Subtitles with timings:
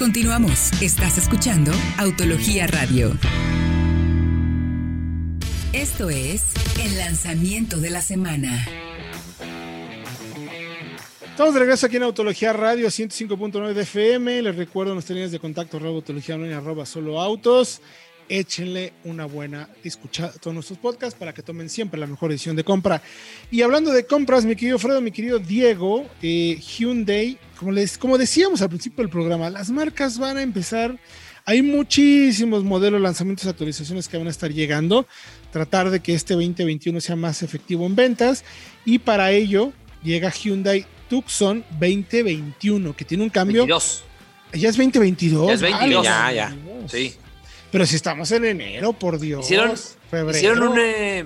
[0.00, 0.72] Continuamos.
[0.80, 3.12] Estás escuchando Autología Radio.
[5.74, 8.66] Esto es el lanzamiento de la semana.
[11.22, 14.40] Estamos de regreso aquí en Autología Radio 105.9 de FM.
[14.40, 17.82] Les recuerdo nuestras líneas de contacto autología arroba solo autos.
[18.30, 22.54] Échenle una buena escucha a todos nuestros podcasts para que tomen siempre la mejor decisión
[22.54, 23.02] de compra.
[23.50, 28.16] Y hablando de compras, mi querido Fredo, mi querido Diego, eh, Hyundai, como, les, como
[28.16, 30.96] decíamos al principio del programa, las marcas van a empezar.
[31.44, 35.08] Hay muchísimos modelos, lanzamientos, actualizaciones que van a estar llegando.
[35.50, 38.44] Tratar de que este 2021 sea más efectivo en ventas.
[38.84, 39.72] Y para ello
[40.04, 43.62] llega Hyundai Tucson 2021, que tiene un cambio.
[43.62, 44.04] 22.
[44.52, 45.48] Ya es 2022.
[45.48, 46.04] Ya es 22.
[46.04, 46.56] Ya, ya.
[46.86, 47.14] Sí.
[47.72, 49.44] Pero si estamos en enero, por Dios.
[49.44, 49.74] Hicieron,
[50.10, 50.36] febrero.
[50.36, 51.24] hicieron un, eh,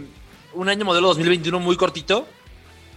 [0.55, 2.27] un año modelo 2021 muy cortito,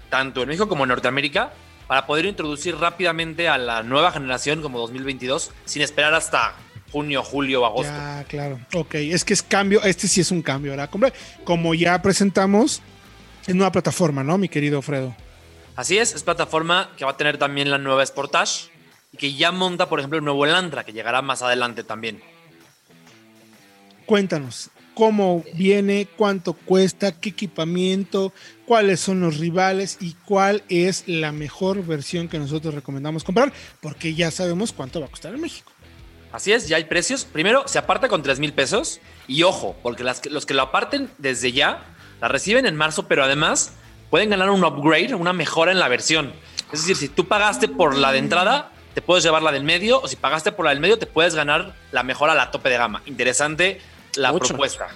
[0.10, 1.54] tanto en México como en Norteamérica,
[1.88, 6.56] para poder introducir rápidamente a la nueva generación como 2022, sin esperar hasta
[6.92, 7.92] junio, julio agosto.
[7.94, 8.60] Ya, claro.
[8.74, 9.82] Ok, es que es cambio.
[9.84, 10.90] Este sí es un cambio, ¿verdad?
[10.90, 11.08] Como-
[11.46, 12.82] Como ya presentamos,
[13.46, 15.16] es nueva plataforma, ¿no, mi querido Fredo?
[15.78, 18.70] Así es, es plataforma que va a tener también la nueva Sportage
[19.14, 22.22] y que ya monta, por ejemplo, el nuevo Elantra, que llegará más adelante también.
[24.08, 26.08] Cuéntanos, ¿cómo viene?
[26.16, 27.12] ¿Cuánto cuesta?
[27.12, 28.32] ¿Qué equipamiento?
[28.66, 29.98] ¿Cuáles son los rivales?
[30.00, 33.52] ¿Y cuál es la mejor versión que nosotros recomendamos comprar?
[33.82, 35.74] Porque ya sabemos cuánto va a costar en México.
[36.32, 37.26] Así es, ya hay precios.
[37.26, 39.02] Primero, se aparta con 3 mil pesos.
[39.28, 41.84] Y ojo, porque los que lo aparten desde ya,
[42.22, 43.74] la reciben en marzo, pero además
[44.10, 46.32] pueden ganar un upgrade, una mejora en la versión.
[46.72, 50.00] Es decir, si tú pagaste por la de entrada, te puedes llevar la del medio,
[50.02, 52.70] o si pagaste por la del medio, te puedes ganar la mejora a la tope
[52.70, 53.04] de gama.
[53.06, 53.82] Interesante
[54.16, 54.88] la propuesta.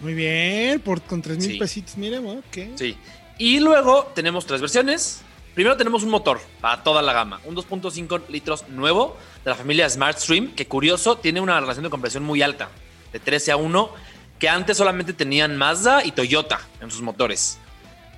[0.00, 1.58] Muy bien, por, con 3 mil Sí.
[1.58, 2.76] pesitos, miren, ok.
[2.76, 2.96] Sí.
[3.38, 5.22] Y luego tenemos tres versiones.
[5.54, 9.88] Primero tenemos un motor para toda la gama, un 2.5 litros nuevo de la familia
[9.88, 12.70] Smart Stream, que curioso, tiene una relación de compresión muy alta,
[13.12, 13.90] de 13 a 1,
[14.38, 17.58] que antes solamente tenían Mazda y Toyota en sus motores.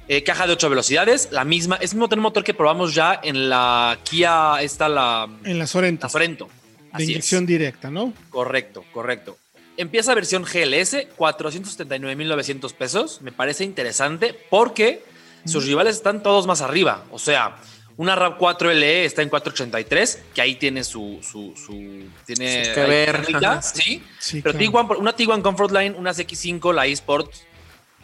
[0.09, 3.51] Eh, caja de 8 velocidades, la misma, es el mismo motor que probamos ya en
[3.51, 6.49] la Kia, esta la, En la Sorento, la Sorento.
[6.97, 7.11] de es.
[7.11, 8.15] inyección directa, ¿no?
[8.31, 9.37] Correcto, correcto.
[9.77, 13.21] Empieza versión GLS, 479.900 pesos.
[13.23, 15.05] Me parece interesante porque
[15.45, 17.05] sus rivales están todos más arriba.
[17.11, 17.57] O sea,
[17.97, 21.19] una RAV4 LE está en 483, que ahí tiene su.
[21.23, 23.25] su, su- tiene Sí, que ver,
[23.63, 24.03] sí.
[24.19, 24.59] Sí, Pero claro.
[24.59, 27.33] Tiguan- una Tiguan Comfort Line, una CX5, la eSport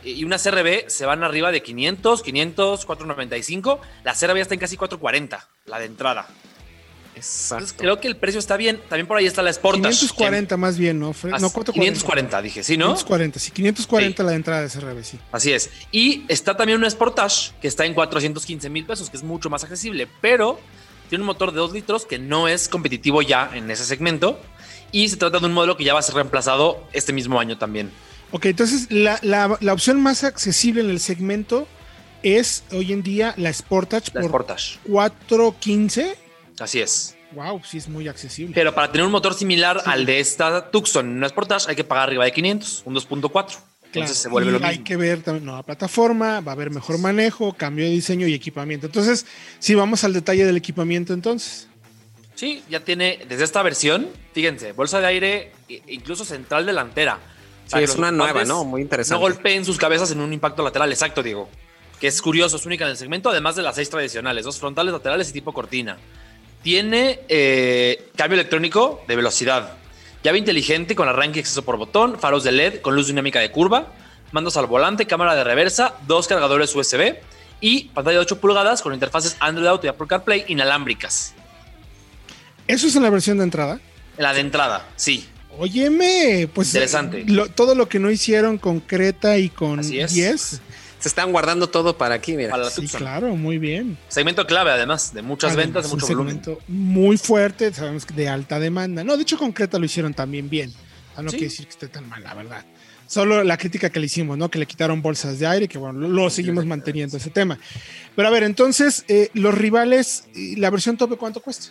[0.05, 3.81] y una CRB se van arriba de 500, 500, 495.
[4.05, 6.27] La CRB está en casi 440, la de entrada.
[7.53, 8.81] Entonces, creo que el precio está bien.
[8.88, 9.91] También por ahí está la Sportage.
[9.99, 11.12] 540 más bien, ¿no?
[11.12, 11.75] Fre- no, 440.
[12.00, 12.87] 540, dije, ¿sí, no?
[12.88, 14.27] 540, sí, 540 Sí.
[14.27, 15.19] la entrada de CRB, sí.
[15.31, 15.71] Así es.
[15.91, 19.62] Y está también una Sportage que está en 415 mil pesos, que es mucho más
[19.65, 20.59] accesible, pero
[21.09, 24.41] tiene un motor de 2 litros que no es competitivo ya en ese segmento.
[24.91, 27.56] Y se trata de un modelo que ya va a ser reemplazado este mismo año
[27.59, 27.91] también.
[28.31, 31.66] Ok, entonces la, la- la opción más accesible en el segmento
[32.22, 34.78] es hoy en día la Sportage La por Sportage.
[34.87, 36.16] 415.
[36.59, 37.17] Así es.
[37.33, 38.55] Wow, sí es muy accesible.
[38.55, 41.85] Pero para tener un motor similar al de esta Tucson en una Sportage hay que
[41.85, 43.31] pagar arriba de 500, un 2.4.
[43.33, 43.59] Claro,
[44.07, 44.85] Entonces se vuelve y lo hay mismo.
[44.85, 48.87] que ver también nueva plataforma, va a haber mejor manejo, cambio de diseño y equipamiento.
[48.87, 49.27] Entonces,
[49.59, 51.69] si vamos al detalle del equipamiento, entonces.
[52.35, 55.53] Sí, ya tiene desde esta versión, fíjense, bolsa de aire,
[55.89, 57.19] incluso central delantera.
[57.67, 58.65] Sí, es una nueva, ¿no?
[58.65, 59.21] Muy No interesante.
[59.23, 61.49] golpeen sus cabezas en un impacto lateral, exacto, Diego.
[62.01, 64.93] Que es curioso, es única en el segmento, además de las seis tradicionales, dos frontales,
[64.93, 65.99] laterales y tipo cortina.
[66.62, 69.75] Tiene eh, cambio electrónico de velocidad,
[70.23, 73.50] llave inteligente con arranque y acceso por botón, faros de LED con luz dinámica de
[73.50, 73.93] curva,
[74.31, 77.17] mandos al volante, cámara de reversa, dos cargadores USB
[77.61, 81.34] y pantalla de 8 pulgadas con interfaces Android Auto y Apple CarPlay inalámbricas.
[82.69, 83.81] Eso es en la versión de entrada.
[84.17, 85.29] En la de entrada, sí.
[85.59, 87.25] Óyeme, pues Interesante.
[87.27, 90.12] lo- todo lo que no hicieron con Creta y con Así es.
[90.15, 90.61] 10.
[91.03, 92.51] Se están guardando todo para aquí, mira.
[92.53, 93.99] Para la Sí, claro, muy bien.
[94.09, 96.43] Segmento clave, además, de muchas Además, ventas, de un mucho volumen.
[96.45, 99.03] segmento muy fuerte, sabemos que de alta demanda.
[99.03, 100.73] No, de hecho, con Creta lo hicieron también bien.
[101.17, 101.37] Ah, no Sí.
[101.38, 102.65] quiere decir que esté tan mal, la verdad.
[103.09, 104.49] Solo la crítica que le hicimos, ¿no?
[104.49, 107.59] Que le quitaron bolsas de aire, que bueno, lo, lo seguimos manteniendo ese tema.
[108.17, 111.67] Pero a ver, entonces, eh, los rivales, ¿y la versión tope cuánto cuesta?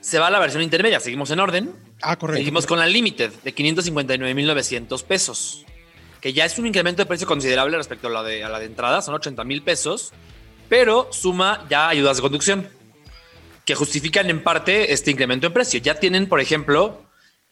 [0.00, 1.70] Se va a la versión intermedia, seguimos en orden.
[2.02, 2.38] Ah, correcto.
[2.40, 5.64] Seguimos con la Limited de 559.900 pesos,
[6.20, 8.66] que ya es un incremento de precio considerable respecto a la de, a la de
[8.66, 10.12] entrada, son 80 mil pesos,
[10.68, 12.68] pero suma ya ayudas de conducción,
[13.64, 15.80] que justifican en parte este incremento en precio.
[15.80, 17.02] Ya tienen, por ejemplo,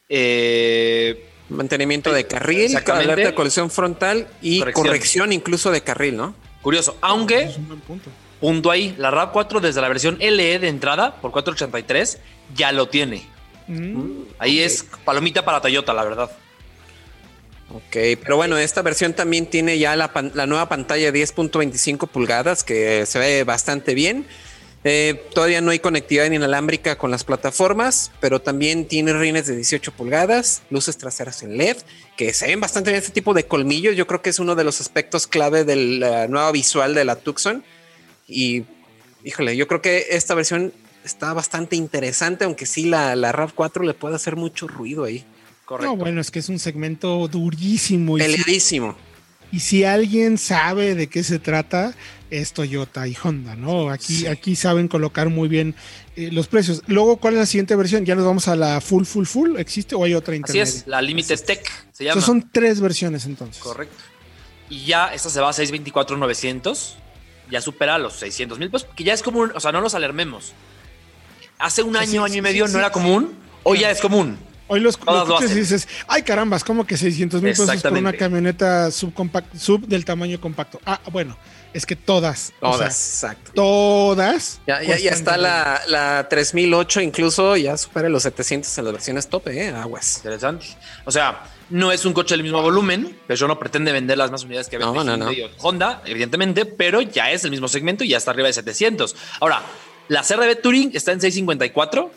[0.09, 3.13] eh, Mantenimiento de carril, Exactamente.
[3.13, 4.87] alerta de colisión frontal y Corrección.
[4.87, 5.33] corrección.
[5.33, 6.35] incluso de carril, ¿no?
[6.61, 8.11] curioso, aunque, Es un buen punto.
[8.41, 12.19] punto ahí, la RAV4 desde la versión LE de entrada por 483
[12.55, 13.27] ya lo tiene.
[13.67, 14.25] Mm.
[14.39, 16.31] Ahí es palomita para Toyota, la verdad.
[17.71, 22.09] Ok, pero bueno, esta versión también tiene ya la, pan- la nueva pantalla de 10.25
[22.09, 24.27] pulgadas que se ve bastante bien.
[24.85, 29.93] Eh, todavía no hay conectividad inalámbrica con las plataformas, pero también tiene rines de 18
[29.93, 31.77] pulgadas, luces traseras en LED,
[32.17, 33.97] que se ven bastante bien este tipo de colmillos.
[33.97, 37.17] Yo creo que es uno de los aspectos clave del eh, nuevo visual de la
[37.17, 37.65] Tucson.
[38.27, 38.65] Y
[39.25, 40.73] híjole, yo creo que esta versión
[41.05, 45.25] está bastante interesante, aunque sí la, la RAV4 le puede hacer mucho ruido ahí.
[45.69, 45.93] Correcto.
[45.93, 48.17] No, bueno, es que es un segmento durísimo.
[48.17, 48.81] Y si,
[49.53, 51.93] y si alguien sabe de qué se trata,
[52.31, 53.91] es Toyota y Honda, ¿no?
[53.91, 54.27] Aquí, Sí.
[54.27, 55.75] aquí saben colocar muy bien
[56.17, 56.83] eh, los precios.
[56.87, 58.07] Luego, ¿cuál es la siguiente versión?
[58.07, 59.57] ¿Ya nos vamos a la full, full, full?
[59.59, 60.63] ¿Existe o hay otra Así intermedia?
[60.63, 62.21] es, la Limited Tech se O llama.
[62.23, 63.63] sea, son tres versiones entonces.
[63.63, 63.95] Correcto.
[64.71, 66.97] Y ya esta se va a 624,900.
[67.51, 69.53] Ya supera los 600 mil pesos, que ya es común.
[69.55, 70.53] O sea, no nos alarmemos.
[71.59, 73.33] Hace un Sí, año, sí, año y medio no era común.
[73.65, 74.39] Hoy ya es común.
[74.69, 78.13] Hoy los, los lo y dices, ay carambas, ¿cómo que 600 mil pesos por una
[78.13, 80.81] camioneta subcompact, sub del tamaño compacto?
[80.85, 81.37] Ah, bueno,
[81.73, 82.53] es que todas.
[82.61, 83.53] o Todas, sea, exacto.
[83.55, 84.61] todas.
[84.67, 89.29] Ya, ya, ya está la, la 3008, incluso ya supera los 700 en las versiones
[89.29, 89.69] tope, ¿eh?
[89.71, 90.17] Aguas.
[90.19, 90.67] Interesante.
[91.05, 94.45] O sea, no es un coche del mismo volumen, pero no pretende vender las más
[94.45, 95.31] unidades que No, vende no, no.
[95.31, 99.17] o Honda, evidentemente, pero ya es el mismo segmento y ya está arriba de 700.
[99.41, 99.63] Ahora,
[100.09, 102.11] la CRB Touring está en 654,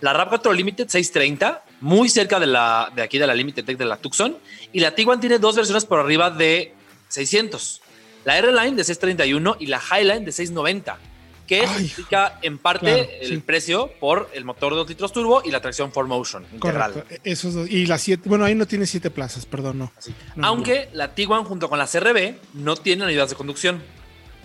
[0.00, 3.84] la RAV4 Limited 630, muy cerca de la de aquí de la Limited Tech de
[3.84, 4.36] la Tucson,
[4.72, 6.74] y la Tiguan tiene dos versiones por arriba de
[7.08, 7.82] 600.
[8.24, 10.98] La R-Line de 631 y la Highline de 690,
[11.46, 13.36] que explica en parte claro, el sí.
[13.38, 16.92] precio por el motor de 2 litros turbo y la tracción 4Motion integral.
[16.92, 17.14] Correcto.
[17.24, 17.70] e-, Esos dos.
[17.70, 19.92] Y las siete, bueno, ahí no tiene siete plazas, perdón, no.
[20.34, 23.80] No, Aunque la Tiguan junto con la CRB no tienen ayudas de conducción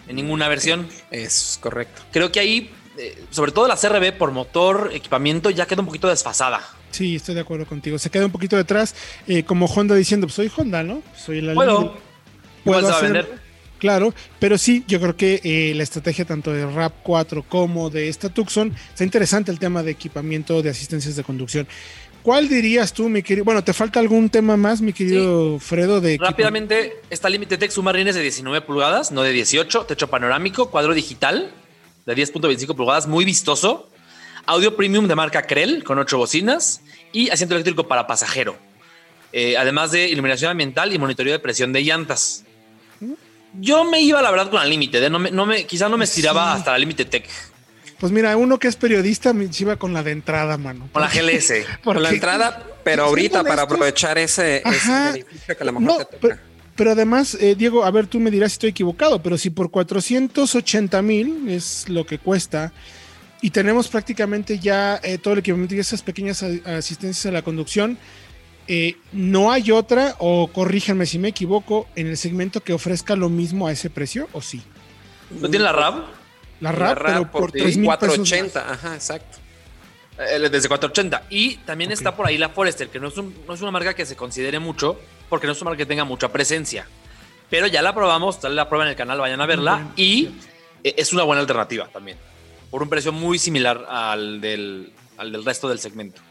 [0.08, 0.88] en ninguna versión.
[1.10, 2.04] Es correcto.
[2.12, 6.08] Creo que ahí, eh, sobre todo la CRB por motor, equipamiento, ya queda un poquito
[6.08, 6.62] desfasada.
[6.92, 7.98] Sí, estoy de acuerdo contigo.
[7.98, 8.96] Se queda un poquito detrás,
[9.28, 11.02] eh, como Honda diciendo, pues soy Honda, ¿no?
[11.18, 11.70] Soy la líder.
[11.70, 11.92] Igual
[12.64, 13.42] Puedo va a hacer- vender.
[13.80, 18.10] Claro, pero sí, yo creo que eh, la estrategia tanto de RAP 4 como de
[18.10, 21.68] esta Tucson está interesante el tema de equipamiento de asistencias de conducción.
[22.22, 23.44] ¿Cuál dirías tú, mi querido?
[23.46, 26.00] Bueno, ¿te falta algún tema más, mi querido Fredo?
[26.00, 30.70] De Rápidamente, esta Limited Tech suma rines de 19 pulgadas, no de 18, techo panorámico,
[30.70, 31.52] cuadro digital
[32.16, 33.90] de 10.25 pulgadas, muy vistoso,
[34.46, 36.82] audio premium de marca Krell con 8 bocinas
[37.14, 38.58] y asiento eléctrico para pasajero.
[39.34, 42.44] Eh, además de iluminación ambiental y monitoreo de presión de llantas.
[43.60, 45.04] Yo me iba, la verdad, con la Limited.
[45.04, 45.10] ¿eh?
[45.10, 46.60] No me, no me, quizá no me estiraba Sí.
[46.60, 47.28] hasta la Limited Tech.
[48.00, 50.90] Pues mira, uno que es periodista me iba con la de entrada, mano.
[50.92, 51.54] Con la GLS.
[51.84, 55.12] Con la entrada, pero ahorita para aprovechar ese, ese Ajá.
[55.12, 56.20] beneficio que a lo mejor No, te toca.
[56.22, 56.38] pero,
[56.82, 59.70] pero además, eh, Diego, a ver, tú me dirás si estoy equivocado, pero si por
[59.70, 62.74] 480 mil es lo que cuesta
[63.40, 68.00] y tenemos prácticamente ya eh, todo el equipamiento y esas pequeñas asistencias a la conducción,
[68.68, 73.30] eh, no hay otra, o corríjanme si me equivoco, en el segmento que ofrezca lo
[73.30, 74.64] mismo a ese precio, o sí.
[75.40, 76.04] ¿No tiene la RAV?
[76.62, 78.18] La RAV pero por sí, 3 mil pesos.
[78.18, 79.38] 480, ajá, exacto.
[80.18, 81.26] Desde 480.
[81.30, 83.94] Y también está por ahí la Forester, que no es, un- no es una marca
[83.94, 85.00] que se considere mucho,
[85.32, 86.86] porque no es una marca que tenga mucha presencia.
[87.50, 89.92] Pero ya la probamos, dale la prueba en el canal, vayan a verla.
[89.96, 90.30] Y
[90.84, 92.18] eh, es una buena alternativa también.
[92.70, 96.22] Por un precio muy similar al del, al del resto del segmento.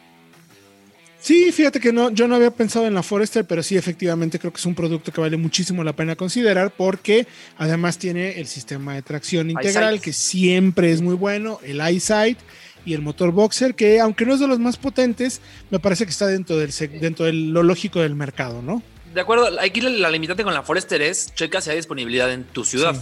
[1.18, 4.52] Sí, fíjate que no, yo no había pensado en la Forester, pero sí, efectivamente creo
[4.52, 8.94] que es un producto que vale muchísimo la pena considerar porque además tiene el sistema
[8.94, 10.02] de tracción integral EyeSight.
[10.02, 12.38] que siempre es muy bueno, el EyeSight
[12.86, 16.10] y el motor Boxer, que aunque no es de los más potentes, me parece que
[16.10, 18.82] está dentro del dentro de lo lógico del mercado, ¿no?
[19.14, 22.44] De acuerdo, aquí la, la limitante con la Forester es checa si hay disponibilidad en
[22.44, 22.94] tu ciudad.
[22.94, 23.00] Sí.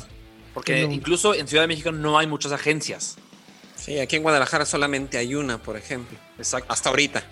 [0.54, 3.16] Porque incluso en Ciudad de México no hay muchas agencias.
[3.76, 6.18] Sí, aquí en Guadalajara solamente hay una, por ejemplo.
[6.36, 6.72] Exacto.
[6.72, 7.22] Hasta ahorita.